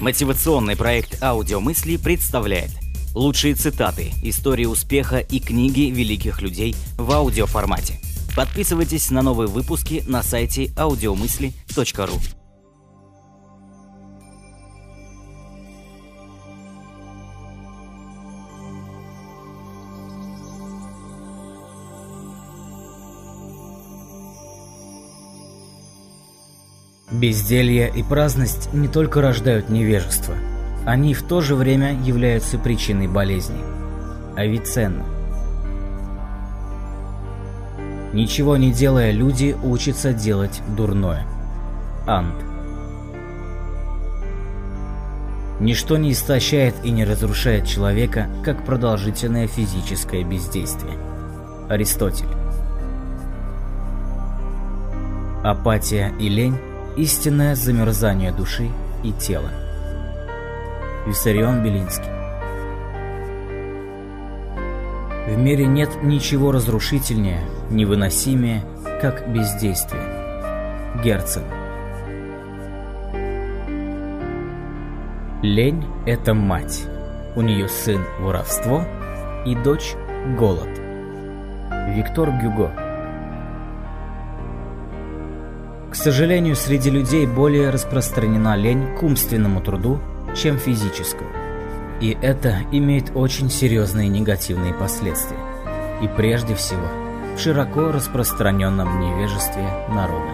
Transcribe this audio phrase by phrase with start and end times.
[0.00, 2.70] Мотивационный проект «Аудиомысли» представляет
[3.14, 8.00] лучшие цитаты, истории успеха и книги великих людей в аудиоформате.
[8.34, 12.39] Подписывайтесь на новые выпуски на сайте audiomысли.ру.
[27.10, 30.34] Безделье и праздность не только рождают невежество,
[30.86, 33.58] они в то же время являются причиной болезни.
[34.36, 35.04] Авиценна.
[38.12, 41.26] Ничего не делая, люди учатся делать дурное.
[42.06, 42.34] Ант.
[45.58, 50.96] Ничто не истощает и не разрушает человека, как продолжительное физическое бездействие.
[51.68, 52.26] Аристотель.
[55.42, 56.56] Апатия и лень
[57.00, 58.68] Истинное замерзание души
[59.02, 59.48] и тела.
[61.06, 62.04] Виссарион Белинский
[65.26, 68.64] В мире нет ничего разрушительнее, невыносимее,
[69.00, 70.02] как бездействие.
[71.02, 71.44] Герцен
[75.40, 76.82] Лень– это мать.
[77.34, 78.84] У нее сын– воровство
[79.46, 79.94] и дочь–
[80.38, 80.68] голод.
[81.94, 82.70] Виктор Гюго
[85.90, 89.98] к сожалению, среди людей более распространена лень к умственному труду,
[90.36, 91.28] чем физическому.
[92.00, 95.38] И это имеет очень серьезные негативные последствия.
[96.00, 96.86] И прежде всего,
[97.36, 100.30] в широко распространенном невежестве народа.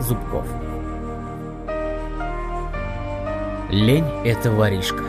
[0.00, 0.46] Зубков
[3.70, 5.04] Лень– это воришка.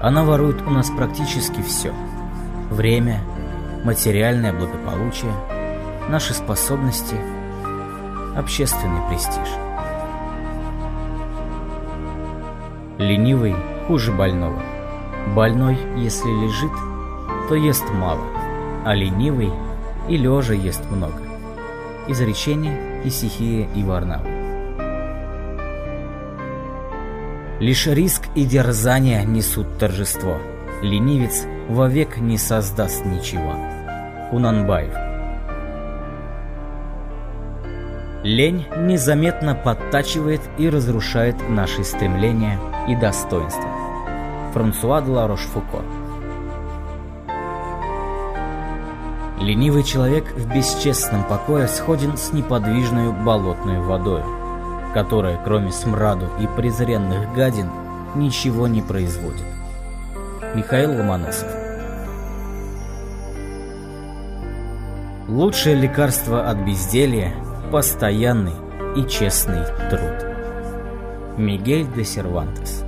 [0.00, 1.92] Она ворует у нас практически все.
[2.70, 3.20] Время,
[3.84, 5.32] материальное благополучие,
[6.08, 7.16] наши способности–
[8.36, 9.48] общественный престиж.
[12.98, 13.54] Ленивый
[13.86, 14.62] хуже больного.
[15.34, 16.72] Больной, если лежит,
[17.48, 18.24] то ест мало,
[18.84, 19.50] а ленивый
[20.08, 21.22] и лежа ест много.
[22.08, 24.28] Изречение Исихия и Варнавы.
[27.60, 30.38] Лишь риск и дерзание несут торжество.
[30.82, 33.54] Ленивец вовек не создаст ничего.
[34.30, 35.11] Кунанбаев
[38.22, 42.56] Лень незаметно подтачивает и разрушает наши стремления
[42.88, 43.68] и достоинства.
[44.54, 45.82] Франсуа де ла Рошфуко
[49.40, 54.22] Ленивый человек в бесчестном покое сходен с неподвижной болотной водой,
[54.94, 57.70] которая, кроме смраду и презренных гадин,
[58.14, 59.42] ничего не производит.
[60.54, 61.48] Михаил Ломоносов
[65.26, 67.32] Лучшее лекарство от безделья
[67.72, 68.52] постоянный
[68.96, 71.38] и честный труд.
[71.38, 72.84] Мигель де Сервантес